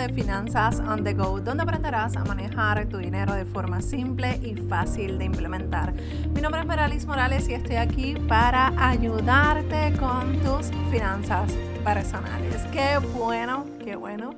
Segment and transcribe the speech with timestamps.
[0.00, 4.54] de Finanzas on the Go, donde aprenderás a manejar tu dinero de forma simple y
[4.54, 5.92] fácil de implementar.
[6.32, 11.52] Mi nombre es Meralis Morales y estoy aquí para ayudarte con tus finanzas
[11.84, 12.62] personales.
[12.72, 14.34] Qué bueno, qué bueno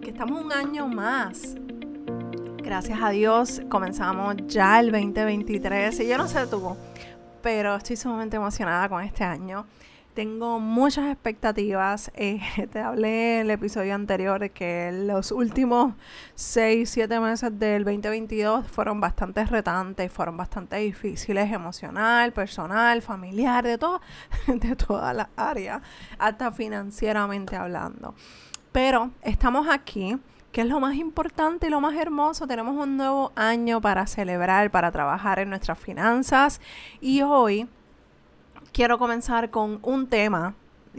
[0.00, 1.56] que estamos un año más.
[2.58, 6.76] Gracias a Dios comenzamos ya el 2023 y yo no sé tú,
[7.42, 9.66] pero estoy sumamente emocionada con este año.
[10.14, 12.12] Tengo muchas expectativas.
[12.14, 12.40] Eh,
[12.72, 15.94] te hablé en el episodio anterior que los últimos
[16.36, 23.76] 6, 7 meses del 2022 fueron bastante retantes, fueron bastante difíciles emocional, personal, familiar, de,
[23.76, 24.00] todo,
[24.46, 25.82] de todas las áreas,
[26.16, 28.14] hasta financieramente hablando.
[28.70, 30.16] Pero estamos aquí
[30.52, 32.46] que es lo más importante y lo más hermoso.
[32.46, 36.60] Tenemos un nuevo año para celebrar, para trabajar en nuestras finanzas.
[37.00, 37.68] Y hoy
[38.74, 40.54] quiero comenzar con un tema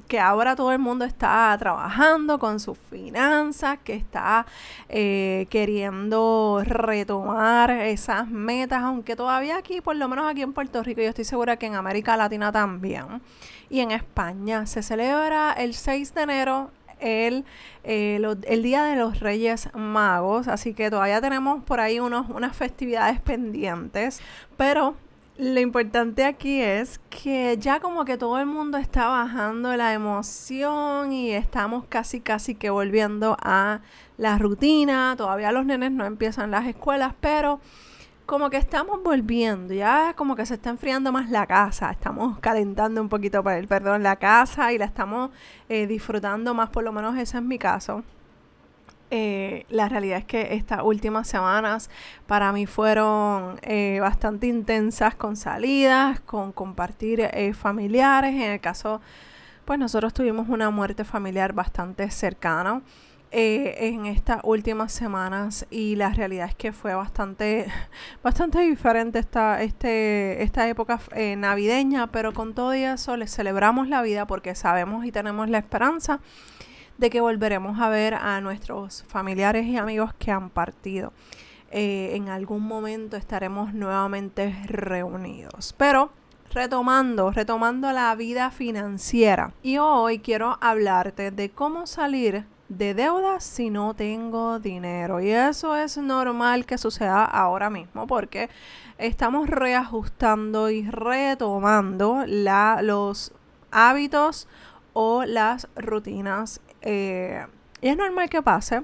[0.08, 4.46] que ahora todo el mundo está trabajando con sus finanzas, que está
[4.90, 11.02] eh, queriendo retomar esas metas, aunque todavía aquí, por lo menos aquí en Puerto Rico,
[11.02, 13.22] yo estoy segura que en América Latina también,
[13.70, 16.72] y en España se celebra el 6 de enero.
[17.02, 17.44] El,
[17.84, 22.56] eh, el Día de los Reyes Magos, así que todavía tenemos por ahí unos, unas
[22.56, 24.22] festividades pendientes,
[24.56, 24.96] pero
[25.38, 31.12] lo importante aquí es que ya como que todo el mundo está bajando la emoción
[31.12, 33.82] y estamos casi casi que volviendo a
[34.18, 35.16] la rutina.
[35.18, 37.60] Todavía los nenes no empiezan las escuelas, pero
[38.26, 43.00] como que estamos volviendo, ya como que se está enfriando más la casa, estamos calentando
[43.02, 45.30] un poquito, perdón, la casa y la estamos
[45.70, 48.04] eh, disfrutando más, por lo menos ese es mi caso.
[49.12, 51.90] Eh, la realidad es que estas últimas semanas
[52.26, 58.34] para mí fueron eh, bastante intensas con salidas, con compartir eh, familiares.
[58.34, 59.02] En el caso,
[59.66, 62.82] pues nosotros tuvimos una muerte familiar bastante cercana
[63.38, 67.66] en estas últimas semanas y la realidad es que fue bastante,
[68.24, 71.02] bastante diferente esta, este, esta época
[71.36, 76.22] navideña, pero con todo eso les celebramos la vida porque sabemos y tenemos la esperanza
[76.98, 81.14] de que volveremos a ver a nuestros familiares y amigos que han partido.
[81.72, 85.74] Eh, en algún momento estaremos nuevamente reunidos.
[85.78, 86.12] Pero
[86.54, 89.54] retomando, retomando la vida financiera.
[89.62, 95.20] Y hoy quiero hablarte de cómo salir de deudas si no tengo dinero.
[95.20, 98.50] Y eso es normal que suceda ahora mismo porque
[98.98, 103.34] estamos reajustando y retomando la, los
[103.72, 104.48] hábitos
[104.94, 107.46] o las rutinas eh,
[107.82, 108.84] y es normal que pase.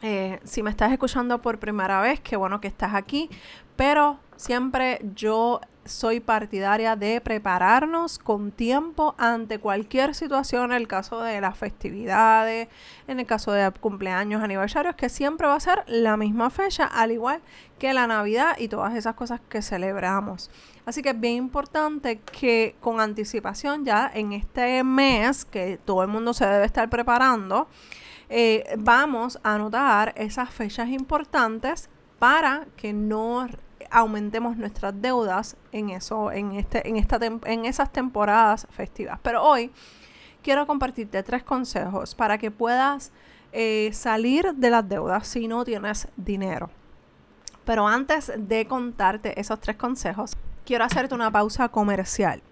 [0.00, 3.28] Eh, si me estás escuchando por primera vez, qué bueno que estás aquí.
[3.76, 11.20] Pero siempre yo soy partidaria de prepararnos con tiempo ante cualquier situación, en el caso
[11.20, 12.68] de las festividades,
[13.08, 17.12] en el caso de cumpleaños, aniversarios, que siempre va a ser la misma fecha, al
[17.12, 17.40] igual
[17.78, 20.50] que la Navidad y todas esas cosas que celebramos.
[20.86, 26.08] Así que es bien importante que con anticipación ya en este mes, que todo el
[26.08, 27.68] mundo se debe estar preparando,
[28.28, 33.48] eh, vamos a anotar esas fechas importantes para que no
[33.90, 39.18] aumentemos nuestras deudas en eso, en este, en esta en esas temporadas festivas.
[39.22, 39.70] Pero hoy
[40.42, 43.12] quiero compartirte tres consejos para que puedas
[43.52, 46.70] eh, salir de las deudas si no tienes dinero.
[47.64, 52.42] Pero antes de contarte esos tres consejos, quiero hacerte una pausa comercial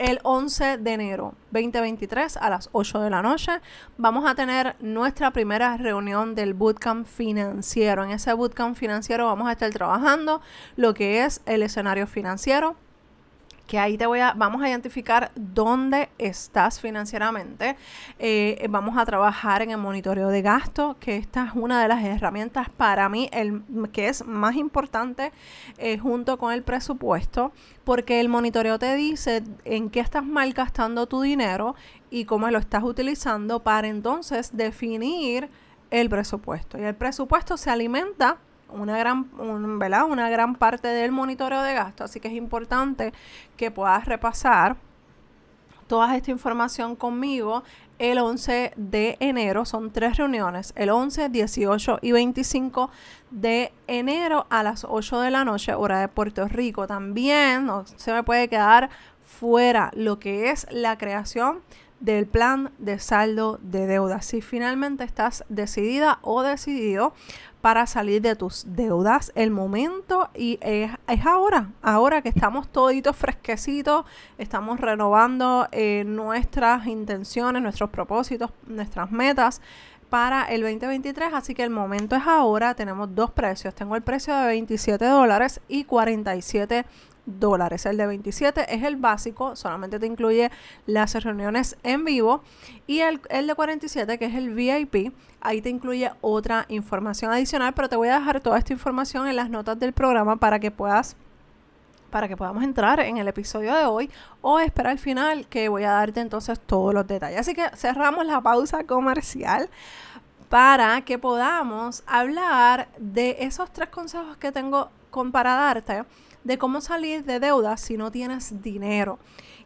[0.00, 3.52] el 11 de enero 2023 a las 8 de la noche
[3.98, 8.02] vamos a tener nuestra primera reunión del bootcamp financiero.
[8.04, 10.40] En ese bootcamp financiero vamos a estar trabajando
[10.76, 12.76] lo que es el escenario financiero,
[13.70, 17.76] que ahí te voy a, vamos a identificar dónde estás financieramente.
[18.18, 22.02] Eh, vamos a trabajar en el monitoreo de gasto, que esta es una de las
[22.02, 25.30] herramientas para mí, el, que es más importante
[25.78, 27.52] eh, junto con el presupuesto,
[27.84, 31.76] porque el monitoreo te dice en qué estás malgastando tu dinero
[32.10, 35.48] y cómo lo estás utilizando para entonces definir
[35.92, 36.76] el presupuesto.
[36.76, 38.38] Y el presupuesto se alimenta
[38.72, 43.12] una gran, una gran parte del monitoreo de gasto, así que es importante
[43.56, 44.76] que puedas repasar
[45.86, 47.64] toda esta información conmigo
[47.98, 49.64] el 11 de enero.
[49.64, 52.90] Son tres reuniones, el 11, 18 y 25
[53.30, 56.86] de enero a las 8 de la noche, hora de Puerto Rico.
[56.86, 58.88] También no se me puede quedar
[59.20, 61.60] fuera lo que es la creación
[62.00, 64.22] del plan de saldo de deuda.
[64.22, 67.14] Si finalmente estás decidida o decidido
[67.60, 70.90] para salir de tus deudas, el momento y es,
[71.26, 74.06] ahora, ahora que estamos toditos fresquecitos,
[74.38, 79.60] estamos renovando eh, nuestras intenciones, nuestros propósitos, nuestras metas
[80.08, 82.74] para el 2023, así que el momento es ahora.
[82.74, 83.74] Tenemos dos precios.
[83.74, 87.09] Tengo el precio de 27 dólares y 47 dólares.
[87.30, 90.50] El de 27 es el básico, solamente te incluye
[90.86, 92.42] las reuniones en vivo.
[92.86, 97.72] Y el, el, de 47, que es el VIP, ahí te incluye otra información adicional,
[97.74, 100.70] pero te voy a dejar toda esta información en las notas del programa para que
[100.70, 101.16] puedas
[102.10, 104.10] para que podamos entrar en el episodio de hoy
[104.42, 107.38] o esperar al final que voy a darte entonces todos los detalles.
[107.38, 109.70] Así que cerramos la pausa comercial
[110.48, 114.90] para que podamos hablar de esos tres consejos que tengo
[115.32, 116.04] para darte
[116.44, 119.18] de cómo salir de deuda si no tienes dinero.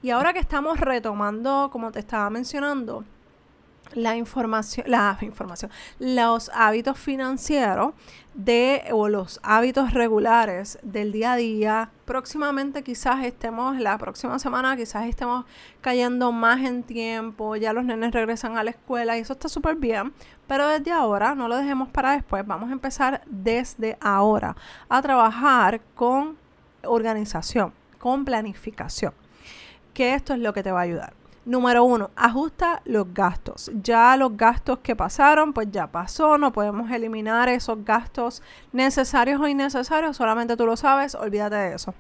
[0.03, 3.05] Y ahora que estamos retomando, como te estaba mencionando,
[3.93, 4.87] la información,
[5.21, 7.95] información, los hábitos financieros
[8.35, 11.91] de o los hábitos regulares del día a día.
[12.05, 15.45] Próximamente quizás estemos, la próxima semana quizás estemos
[15.81, 19.77] cayendo más en tiempo, ya los nenes regresan a la escuela y eso está súper
[19.77, 20.13] bien,
[20.47, 24.57] pero desde ahora, no lo dejemos para después, vamos a empezar desde ahora
[24.89, 26.44] a trabajar con
[26.87, 29.13] organización, con planificación,
[29.93, 31.15] que esto es lo que te va a ayudar.
[31.47, 33.71] Número uno, ajusta los gastos.
[33.83, 36.39] Ya los gastos que pasaron, pues ya pasó.
[36.39, 38.43] No podemos eliminar esos gastos
[38.73, 40.17] necesarios o innecesarios.
[40.17, 41.15] Solamente tú lo sabes.
[41.15, 41.95] Olvídate de eso.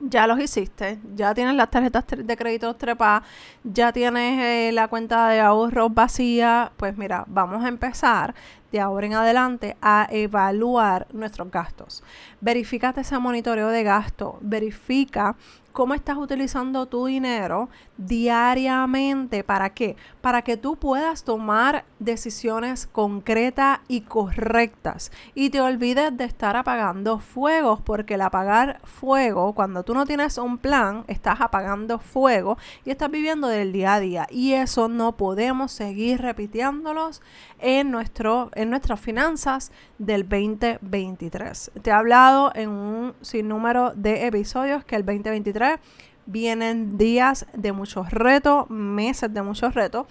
[0.00, 0.98] Ya los hiciste.
[1.14, 3.22] Ya tienes las tarjetas de crédito trepadas.
[3.62, 6.72] Ya tienes eh, la cuenta de ahorros vacía.
[6.76, 8.34] Pues mira, vamos a empezar
[8.74, 12.02] de ahora en adelante a evaluar nuestros gastos.
[12.40, 14.36] Verifícate ese monitoreo de gasto.
[14.40, 15.36] Verifica
[15.74, 17.68] cómo estás utilizando tu dinero
[17.98, 19.42] diariamente.
[19.42, 19.96] ¿Para qué?
[20.20, 25.10] Para que tú puedas tomar decisiones concretas y correctas.
[25.34, 30.38] Y te olvides de estar apagando fuegos, porque el apagar fuego, cuando tú no tienes
[30.38, 34.26] un plan, estás apagando fuego y estás viviendo del día a día.
[34.30, 37.20] Y eso no podemos seguir repitiéndolos
[37.58, 41.72] en, nuestro, nuestras finanzas del 2023.
[41.82, 45.78] Te he hablado en un sinnúmero de episodios que el 2023
[46.26, 50.06] vienen días de muchos retos, meses de muchos retos.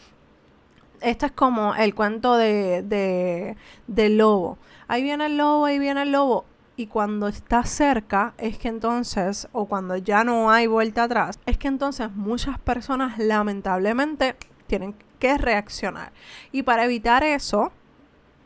[1.02, 3.58] Esto es como el cuento de, de,
[3.88, 4.58] del lobo.
[4.88, 6.46] Ahí viene el lobo, ahí viene el lobo.
[6.76, 11.58] Y cuando está cerca, es que entonces, o cuando ya no hay vuelta atrás, es
[11.58, 14.36] que entonces muchas personas lamentablemente
[14.66, 16.12] tienen que reaccionar.
[16.52, 17.72] Y para evitar eso,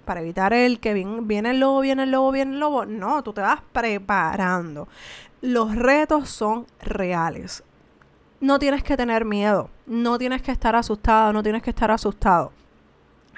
[0.08, 3.34] para evitar el que viene, el lobo, viene el lobo, viene el lobo, no, tú
[3.34, 4.88] te vas preparando.
[5.42, 7.64] Los retos son reales.
[8.40, 12.54] No tienes que tener miedo, no tienes que estar asustado, no tienes que estar asustado.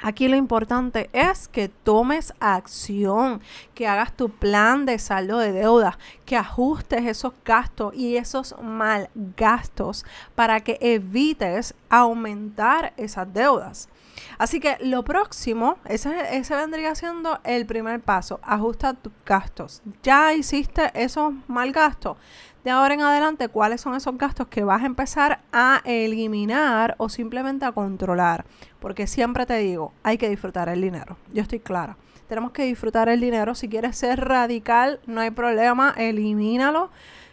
[0.01, 3.41] Aquí lo importante es que tomes acción,
[3.73, 9.09] que hagas tu plan de saldo de deuda, que ajustes esos gastos y esos mal
[9.35, 10.05] gastos
[10.35, 13.89] para que evites aumentar esas deudas.
[14.37, 19.81] Así que lo próximo, ese, ese vendría siendo el primer paso, ajusta tus gastos.
[20.03, 22.17] Ya hiciste esos mal gastos
[22.63, 27.09] de ahora en adelante cuáles son esos gastos que vas a empezar a eliminar o
[27.09, 28.45] simplemente a controlar.
[28.79, 31.17] Porque siempre te digo, hay que disfrutar el dinero.
[31.33, 31.97] Yo estoy clara.
[32.27, 33.55] Tenemos que disfrutar el dinero.
[33.55, 36.91] Si quieres ser radical, no hay problema, elimínalo.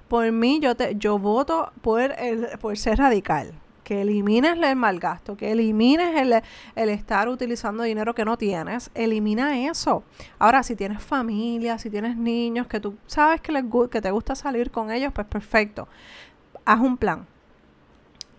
[0.09, 3.53] Por mí, yo, te, yo voto por, el, por ser radical
[3.87, 6.43] que elimines el mal gasto, que elimines
[6.75, 10.03] el, estar utilizando dinero que no tienes, elimina eso.
[10.41, 14.35] Ahora, si tienes familia, si tienes niños, que tú sabes que, les, que te gusta
[14.35, 15.87] salir con ellos, pues perfecto.
[16.65, 17.29] Haz un plan.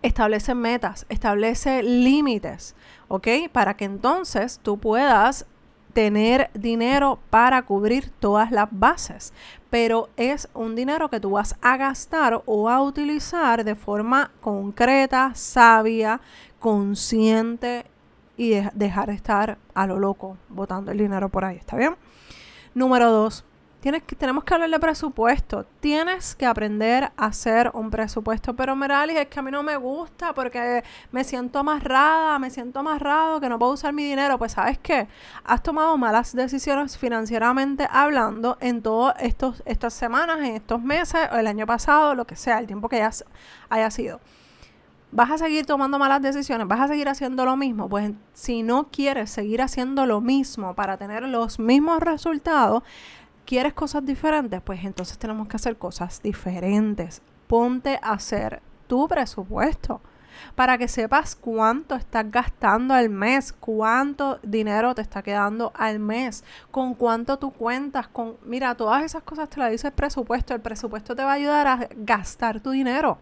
[0.02, 2.74] Establece metas, establece límites,
[3.08, 3.28] ¿ok?
[3.50, 5.46] Para que entonces tú puedas
[5.92, 9.32] tener dinero para cubrir todas las bases,
[9.70, 15.32] pero es un dinero que tú vas a gastar o a utilizar de forma concreta,
[15.34, 16.20] sabia,
[16.58, 17.84] consciente
[18.36, 21.96] y dejar de estar a lo loco botando el dinero por ahí, ¿está bien?
[22.74, 23.44] Número dos,
[23.80, 25.64] Tienes que, tenemos que hablar de presupuesto.
[25.78, 28.54] Tienes que aprender a hacer un presupuesto.
[28.56, 30.82] Pero Meralis, es que a mí no me gusta porque
[31.12, 34.36] me siento amarrada, me siento amarrado, que no puedo usar mi dinero.
[34.36, 35.06] Pues sabes qué,
[35.44, 39.14] has tomado malas decisiones financieramente hablando en todas
[39.64, 42.96] estas semanas, en estos meses, o el año pasado, lo que sea, el tiempo que
[42.96, 43.10] haya,
[43.68, 44.20] haya sido.
[45.10, 46.68] ¿Vas a seguir tomando malas decisiones?
[46.68, 47.88] ¿Vas a seguir haciendo lo mismo?
[47.88, 52.82] Pues si no quieres seguir haciendo lo mismo para tener los mismos resultados,
[53.48, 54.60] ¿Quieres cosas diferentes?
[54.60, 57.22] Pues entonces tenemos que hacer cosas diferentes.
[57.46, 60.02] Ponte a hacer tu presupuesto
[60.54, 66.44] para que sepas cuánto estás gastando al mes, cuánto dinero te está quedando al mes,
[66.70, 70.52] con cuánto tú cuentas, con mira, todas esas cosas te las dice el presupuesto.
[70.52, 73.16] El presupuesto te va a ayudar a gastar tu dinero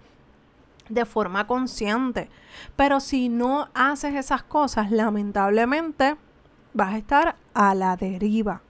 [0.88, 2.30] de forma consciente.
[2.74, 6.16] Pero si no haces esas cosas, lamentablemente
[6.74, 8.62] vas a estar a la deriva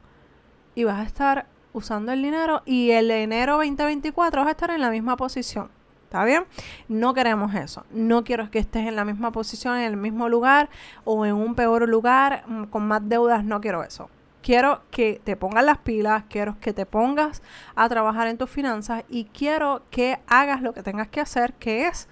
[0.76, 4.80] y vas a estar usando el dinero y el enero 2024 vas a estar en
[4.80, 5.68] la misma posición.
[6.04, 6.44] ¿Está bien?
[6.88, 7.84] No queremos eso.
[7.90, 10.68] No quiero que estés en la misma posición, en el mismo lugar
[11.04, 13.42] o en un peor lugar mm, con más deudas.
[13.42, 14.08] No quiero eso.
[14.40, 17.42] Quiero que te pongas las pilas, quiero que te pongas
[17.74, 21.88] a trabajar en tus finanzas y quiero que hagas lo que tengas que hacer, que
[21.88, 22.06] es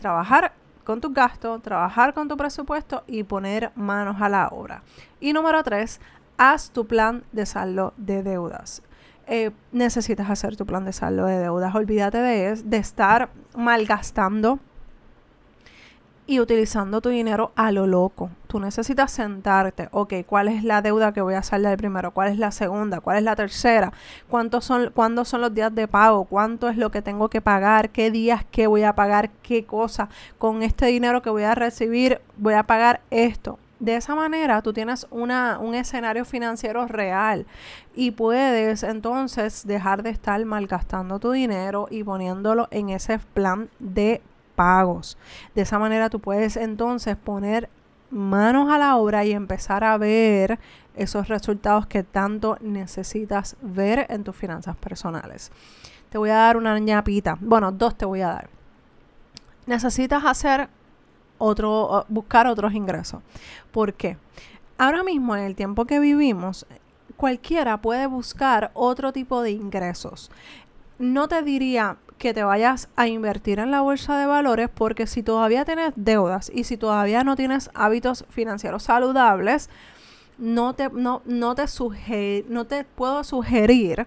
[0.00, 0.52] trabajar
[0.84, 4.82] con tus gastos, trabajar con tu presupuesto y poner manos a la obra.
[5.18, 6.00] Y número tres,
[6.40, 8.82] haz tu plan de saldo de deudas.
[9.26, 11.74] Eh, necesitas hacer tu plan de saldo de deudas.
[11.74, 14.58] Olvídate de, de estar malgastando
[16.26, 18.30] y utilizando tu dinero a lo loco.
[18.46, 22.12] Tú necesitas sentarte, ok, ¿cuál es la deuda que voy a saldar primero?
[22.12, 23.00] ¿Cuál es la segunda?
[23.00, 23.92] ¿Cuál es la tercera?
[24.28, 26.24] ¿Cuántos son, ¿Cuándo son los días de pago?
[26.24, 27.90] ¿Cuánto es lo que tengo que pagar?
[27.90, 29.28] ¿Qué días que voy a pagar?
[29.42, 30.08] ¿Qué cosa?
[30.38, 33.58] Con este dinero que voy a recibir voy a pagar esto.
[33.80, 37.46] De esa manera tú tienes una, un escenario financiero real
[37.94, 44.20] y puedes entonces dejar de estar malgastando tu dinero y poniéndolo en ese plan de
[44.54, 45.16] pagos.
[45.54, 47.70] De esa manera tú puedes entonces poner
[48.10, 50.58] manos a la obra y empezar a ver
[50.94, 55.50] esos resultados que tanto necesitas ver en tus finanzas personales.
[56.10, 57.38] Te voy a dar una ñapita.
[57.40, 58.50] Bueno, dos te voy a dar.
[59.66, 60.68] Necesitas hacer
[61.40, 63.22] otro, buscar otros ingresos.
[63.72, 64.16] ¿Por qué?
[64.78, 66.66] Ahora mismo, en el tiempo que vivimos,
[67.16, 70.30] cualquiera puede buscar otro tipo de ingresos.
[70.98, 75.22] No te diría que te vayas a invertir en la bolsa de valores porque si
[75.22, 79.70] todavía tienes deudas y si todavía no tienes hábitos financieros saludables,
[80.36, 84.06] no te, no, no te, no te puedo sugerir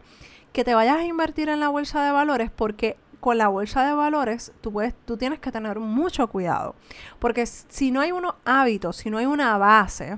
[0.52, 3.94] que te vayas a invertir en la bolsa de valores porque con la bolsa de
[3.94, 6.75] valores, tú, puedes, tú tienes que tener mucho cuidado.
[7.20, 10.18] Porque si no hay unos hábitos, si no hay una base,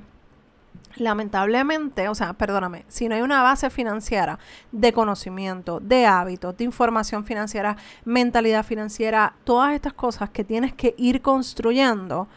[0.96, 4.40] lamentablemente, o sea, perdóname, si no hay una base financiera
[4.72, 10.96] de conocimiento, de hábitos, de información financiera, mentalidad financiera, todas estas cosas que tienes que
[10.98, 12.28] ir construyendo,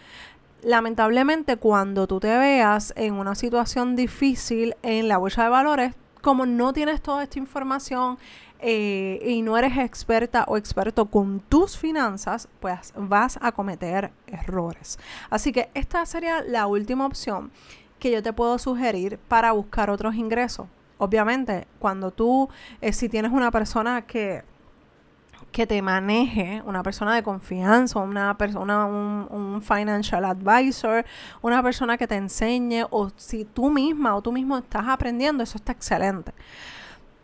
[0.62, 5.94] lamentablemente cuando tú te veas en una situación difícil en la bolsa de valores,
[6.28, 8.18] como no tienes toda esta información,
[8.60, 14.98] eh, y no eres experta o experto con tus finanzas, pues vas a cometer errores.
[15.30, 17.50] Así que esta sería la última opción
[17.98, 20.66] que yo te puedo sugerir para buscar otros ingresos.
[20.98, 22.50] Obviamente, cuando tú,
[22.82, 24.42] eh, si tienes una persona que
[25.52, 31.04] que te maneje, una persona de confianza, una persona, un, un, financial advisor,
[31.42, 35.58] una persona que te enseñe, o si tú misma o tú mismo estás aprendiendo, eso
[35.58, 36.32] está excelente.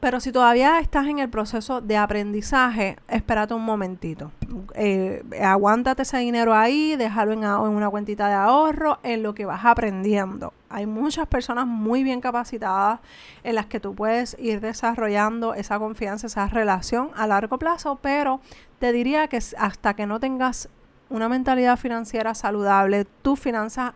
[0.05, 4.33] Pero si todavía estás en el proceso de aprendizaje, espérate un momentito.
[4.75, 9.47] Eh, aguántate ese dinero ahí, déjalo en, en, una cuentita de ahorro, en lo que
[9.47, 10.53] vas aprendiendo.
[10.69, 13.01] Hay muchas personas muy bien capacitadas
[13.45, 18.43] en las que tú puedes ir desarrollando esa confianza, esa relación a largo plazo, pero
[18.81, 20.69] te diría que hasta que no tengas
[21.09, 23.95] una mentalidad financiera saludable, tus finanzas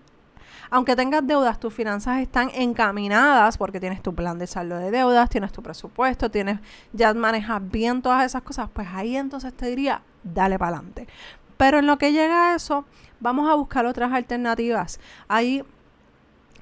[0.71, 5.31] aunque tengas deudas, tus finanzas están encaminadas porque tienes tu plan de saldo de deudas,
[5.31, 6.61] tienes tu presupuesto, tienes,
[6.93, 11.09] ya manejas bien todas esas cosas, pues ahí entonces te diría, dale para adelante.
[11.57, 12.85] Pero en lo que llega a eso,
[13.21, 15.01] vamos a buscar otras alternativas.
[15.27, 15.65] Ahí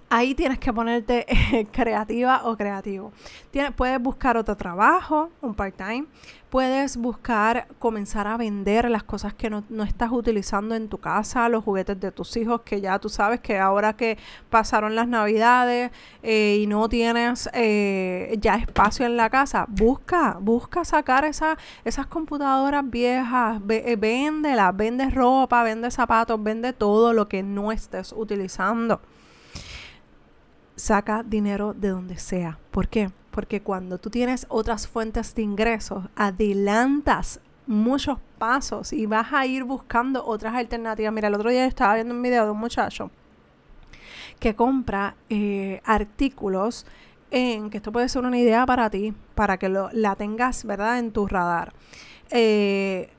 [0.08, 1.26] ahí tienes que ponerte
[1.72, 3.12] creativa o creativo.
[3.74, 6.06] puedes buscar otro trabajo, un part-time.
[6.50, 11.64] Puedes buscar comenzar a vender las cosas que no, estás utilizando en tu casa, los
[11.64, 14.16] juguetes de tus hijos, que ya tú sabes que ahora que
[14.48, 15.90] pasaron las navidades
[16.22, 22.06] eh, y no tienes eh, ya espacio en la casa, busca, busca sacar esa, esas
[22.06, 29.00] computadoras viejas, eh, véndelas, vende ropa, vende zapatos, vende todo lo que no estés utilizando
[30.76, 32.58] saca dinero de donde sea.
[32.70, 33.10] ¿Por qué?
[33.30, 39.64] Porque cuando tú tienes otras fuentes de ingresos, adelantas muchos pasos y vas a ir
[39.64, 41.12] buscando otras alternativas.
[41.12, 43.10] Mira, el otro día estaba viendo un video de un muchacho
[44.38, 46.86] que compra eh, artículos
[47.30, 50.98] en, que esto puede ser una idea para ti, para que lo, la tengas, ¿verdad?,
[50.98, 51.72] en tu radar.
[52.30, 53.10] Eh,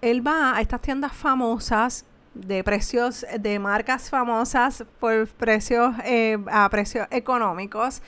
[0.00, 6.68] él va a estas tiendas famosas de precios de marcas famosas por precios eh, a
[6.68, 8.02] precios económicos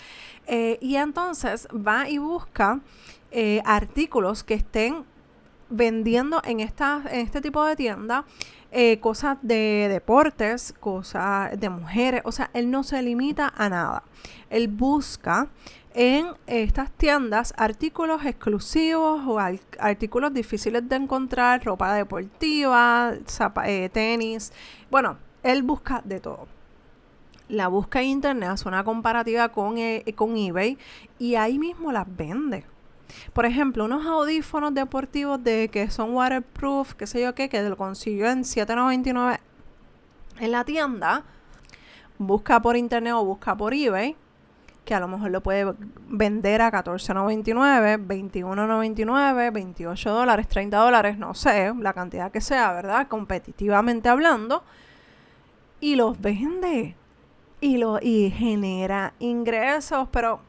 [0.46, 2.80] eh, y entonces va y busca
[3.30, 5.04] eh, artículos que estén
[5.70, 8.24] vendiendo en, esta, en este tipo de tienda
[9.00, 14.02] cosas de deportes, cosas de mujeres, o sea, él no se limita a nada.
[14.48, 15.48] Él busca
[15.94, 23.14] en estas tiendas artículos exclusivos o artículos difíciles de encontrar, ropa deportiva,
[23.64, 24.52] eh, tenis.
[24.90, 26.48] Bueno, él busca de todo.
[27.48, 30.78] la busca en internet, hace una comparativa con, eh, con eBay
[31.18, 32.64] y ahí mismo las vende.
[33.32, 37.76] Por ejemplo, unos audífonos deportivos de que son waterproof, qué sé yo qué, que lo
[37.76, 39.38] consiguió en 7.99
[40.40, 41.24] en la tienda.
[42.18, 44.16] Busca por internet o busca por eBay,
[44.84, 45.74] que a lo mejor lo puede
[46.08, 53.06] vender a 14.99, 21.99, 28 dólares, 30 dólares, no sé, la cantidad que sea, ¿verdad?
[53.08, 54.64] Competitivamente hablando.
[55.80, 56.96] Y los vende
[57.60, 60.40] y, lo, y genera ingresos, pero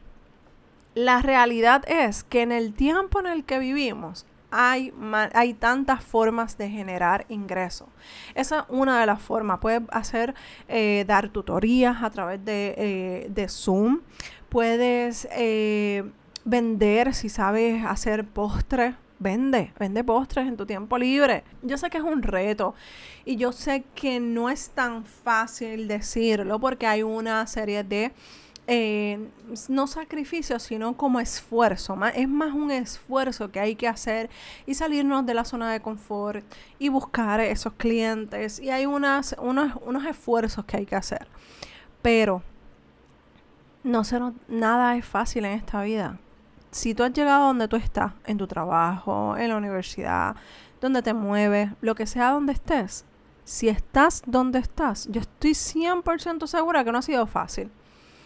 [0.96, 4.94] la realidad es que en el tiempo en el que vivimos hay,
[5.34, 7.88] hay tantas formas de generar ingresos.
[8.36, 9.60] Esa es una de las formas.
[9.60, 10.36] Puedes hacer,
[10.68, 14.02] eh, dar tutorías a través de, eh, de Zoom.
[14.50, 16.04] Puedes eh,
[16.46, 18.94] vender si sabes hacer postres
[19.24, 21.44] vende, vende postres en tu tiempo libre.
[21.64, 22.76] Yo sé que es un reto
[23.26, 28.12] y yo sé que no es tan fácil decirlo porque hay una serie de,
[28.68, 29.30] eh,
[29.70, 31.98] no sacrificios, sino como esfuerzo.
[32.16, 34.30] Es más un esfuerzo que hay que hacer
[34.66, 36.46] y salirnos de la zona de confort
[36.80, 38.60] y buscar esos clientes.
[38.60, 41.28] Y hay unas, unos, unos esfuerzos que hay que hacer.
[42.02, 42.42] Pero
[43.84, 46.20] no sé, nada es fácil en esta vida
[46.74, 50.36] si tú has llegado donde tú estás, en tu trabajo, en la universidad,
[50.82, 53.06] donde te mueves, lo que sea donde estés,
[53.44, 57.72] si estás donde estás, yo estoy 100% segura que no ha sido fácil.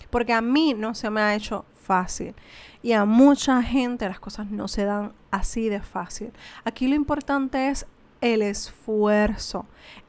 [0.10, 2.36] Porque a mí no se me ha hecho fácil.
[2.82, 6.32] Y a mucha gente las cosas no se dan así de fácil.
[6.64, 7.86] Aquí lo importante es
[8.22, 9.66] el esfuerzo,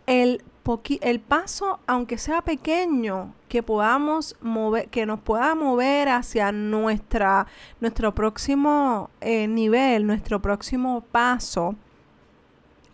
[0.07, 0.43] el
[1.01, 7.47] el paso, aunque sea pequeño, que podamos mover, que nos pueda mover hacia nuestra,
[7.81, 11.75] nuestro próximo eh, nivel, nuestro próximo paso,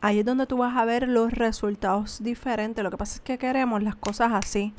[0.00, 2.84] ahí es donde tú vas a ver los resultados diferentes.
[2.84, 4.72] Lo que pasa es que queremos las cosas así,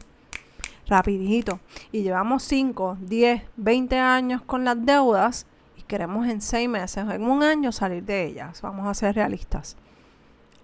[0.87, 1.59] rapidito.
[1.91, 7.23] Y llevamos 5, 10, 20 años con las deudas y queremos en 6 meses, en
[7.23, 8.61] un año salir de ellas.
[8.61, 9.77] Vamos a ser realistas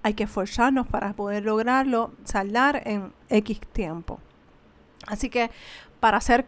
[0.04, 4.20] hay que esforzarnos para poder lograrlo, saldar en X tiempo.
[5.08, 5.52] Así que
[6.00, 6.46] para hacer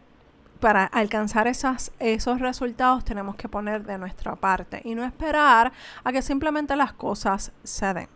[0.60, 5.74] para alcanzar esos resultados tenemos que poner de nuestra parte y no esperar
[6.06, 8.08] a que simplemente las cosas se den.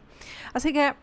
[0.54, 0.94] Así que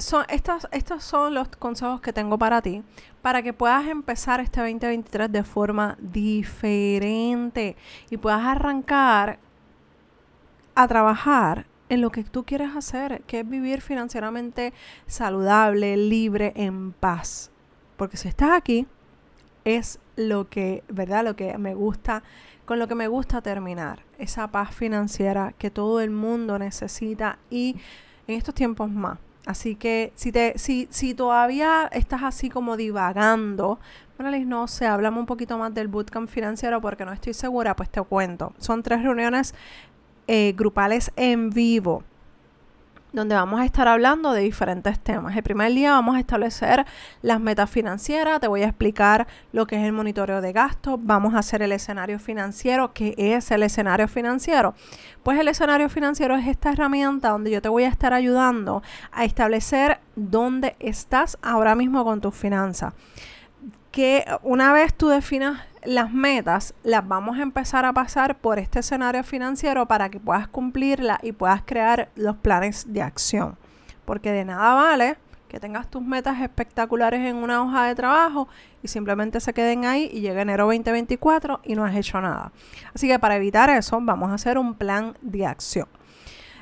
[0.00, 2.82] son, estos, estos son los consejos que tengo para ti,
[3.22, 7.76] para que puedas empezar este 2023 de forma diferente
[8.10, 9.38] y puedas arrancar
[10.74, 14.72] a trabajar en lo que tú quieres hacer, que es vivir financieramente
[15.06, 17.50] saludable, libre, en paz.
[17.96, 18.86] Porque si estás aquí,
[19.64, 21.24] es lo que, ¿verdad?
[21.24, 22.22] Lo que me gusta,
[22.64, 24.04] con lo que me gusta terminar.
[24.18, 27.76] Esa paz financiera que todo el mundo necesita y
[28.26, 29.18] en estos tiempos más.
[29.46, 33.78] Así que si, te, si, si todavía estás así como divagando,
[34.18, 37.88] bueno, no sé, hablamos un poquito más del bootcamp financiero porque no estoy segura, pues
[37.90, 38.52] te cuento.
[38.58, 39.54] Son tres reuniones
[40.26, 42.04] eh, grupales en vivo
[43.12, 45.36] donde vamos a estar hablando de diferentes temas.
[45.36, 46.86] El primer día vamos a establecer
[47.22, 51.34] las metas financieras, te voy a explicar lo que es el monitoreo de gastos, vamos
[51.34, 52.92] a hacer el escenario financiero.
[52.92, 54.74] ¿Qué es el escenario financiero?
[55.22, 59.24] Pues el escenario financiero es esta herramienta donde yo te voy a estar ayudando a
[59.24, 62.94] establecer dónde estás ahora mismo con tus finanzas.
[63.90, 68.80] Que una vez tú definas las metas las vamos a empezar a pasar por este
[68.80, 73.56] escenario financiero para que puedas cumplirla y puedas crear los planes de acción.
[74.04, 75.16] Porque de nada vale
[75.48, 78.48] que tengas tus metas espectaculares en una hoja de trabajo
[78.82, 82.52] y simplemente se queden ahí y llegue enero 2024 y no has hecho nada.
[82.94, 85.88] Así que para evitar eso vamos a hacer un plan de acción.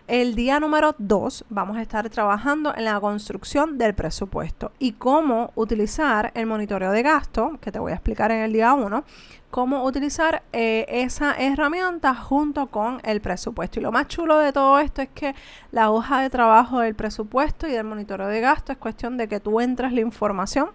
[0.09, 5.53] El día número 2 vamos a estar trabajando en la construcción del presupuesto y cómo
[5.55, 9.05] utilizar el monitoreo de gasto, que te voy a explicar en el día 1,
[9.51, 13.81] cómo utilizar eh, esa herramienta junto con el presupuesto.
[13.81, 15.35] Y lo más chulo de todo esto es que
[15.73, 19.41] la hoja de trabajo del presupuesto y del monitoreo de gasto es cuestión de que
[19.41, 20.71] tú entres la información.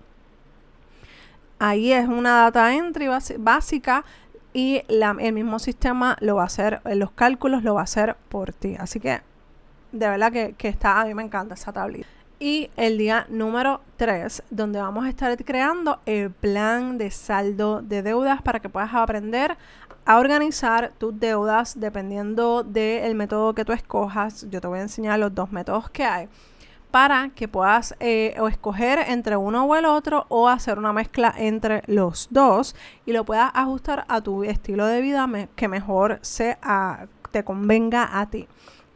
[1.57, 3.07] Ahí es una data entry
[3.39, 4.05] básica
[4.53, 8.53] y el mismo sistema lo va a hacer, los cálculos lo va a hacer por
[8.53, 8.75] ti.
[8.79, 9.21] Así que
[9.91, 12.07] de verdad que, que está, a mí me encanta esa tablita.
[12.39, 18.01] Y el día número 3, donde vamos a estar creando el plan de saldo de
[18.01, 19.55] deudas para que puedas aprender
[20.05, 24.45] a organizar tus deudas dependiendo del método que tú escojas.
[24.49, 26.27] Yo te voy a enseñar los dos métodos que hay
[26.93, 31.33] para que puedas eh, o escoger entre uno o el otro o hacer una mezcla
[31.35, 32.75] entre los dos
[33.07, 36.21] y lo puedas ajustar a tu estilo de vida que mejor
[37.31, 38.47] te convenga a ti.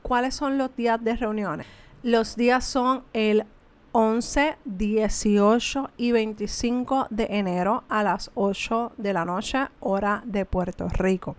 [0.03, 1.65] ¿Cuáles son los días de reuniones?
[2.03, 3.45] Los días son el
[3.93, 10.87] 11, 18 y 25 de enero a las 8 de la noche, hora de Puerto
[10.87, 11.35] Rico.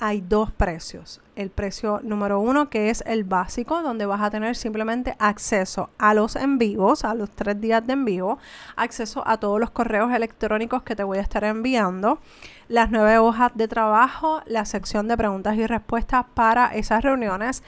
[0.00, 1.20] Hay dos precios.
[1.34, 6.14] El precio número uno, que es el básico, donde vas a tener simplemente acceso a
[6.14, 8.38] los en vivos, a los tres días de en vivo,
[8.76, 12.20] acceso a todos los correos electrónicos que te voy a estar enviando,
[12.68, 17.64] las nueve hojas de trabajo, la sección de preguntas y respuestas para esas reuniones,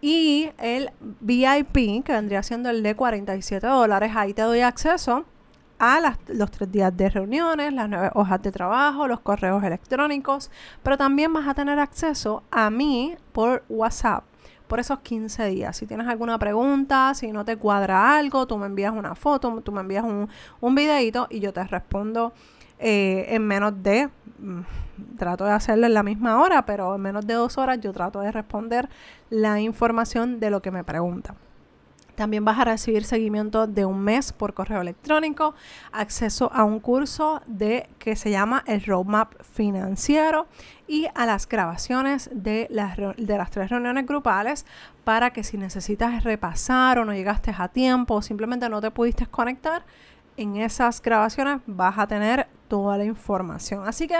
[0.00, 5.26] y el VIP, que vendría siendo el de 47 dólares, ahí te doy acceso
[5.78, 10.50] a los tres días de reuniones, las nueve hojas de trabajo, los correos electrónicos,
[10.82, 14.24] pero también vas a tener acceso a mí por WhatsApp
[14.68, 15.76] por esos 15 días.
[15.76, 19.72] Si tienes alguna pregunta, si no te cuadra algo, tú me envías una foto, tú
[19.72, 20.28] me envías un,
[20.60, 22.32] un videito y yo te respondo
[22.78, 24.60] eh, en menos de, mm,
[25.16, 28.20] trato de hacerlo en la misma hora, pero en menos de dos horas yo trato
[28.20, 28.88] de responder
[29.30, 31.36] la información de lo que me preguntan.
[32.18, 35.54] También vas a recibir seguimiento de un mes por correo electrónico,
[35.92, 40.48] acceso a un curso de que se llama el Roadmap Financiero
[40.88, 44.66] y a las grabaciones de las, de las tres reuniones grupales
[45.04, 49.26] para que si necesitas repasar o no llegaste a tiempo o simplemente no te pudiste
[49.26, 49.84] conectar,
[50.38, 53.86] en esas grabaciones vas a tener toda la información.
[53.86, 54.16] Así que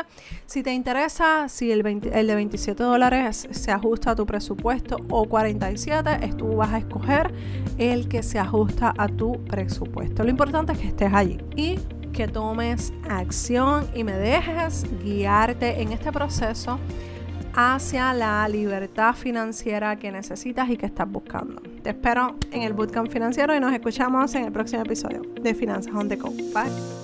[0.47, 5.27] si te interesa, si el, el de 27 dólares se ajusta a tu presupuesto o
[5.27, 7.33] 47, tú vas a escoger
[7.79, 10.25] el que se ajusta a tu presupuesto.
[10.25, 11.79] Lo importante es que estés allí y
[12.13, 16.81] que tomes acción y me dejes guiarte en este proceso
[17.61, 21.61] hacia la libertad financiera que necesitas y que estás buscando.
[21.83, 25.93] Te espero en el Bootcamp Financiero y nos escuchamos en el próximo episodio de Finanzas
[25.93, 26.31] on the Go.
[26.31, 26.98] Bye.